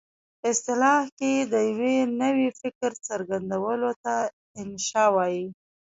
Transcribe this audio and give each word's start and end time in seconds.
په 0.39 0.45
اصطلاح 0.53 1.03
کې 1.19 1.31
د 1.51 1.53
یوه 1.71 1.95
نوي 2.21 2.47
فکر 2.61 2.91
څرګندولو 3.07 3.89
ته 4.03 4.13
انشأ 4.61 5.05
وايي. 5.15 5.45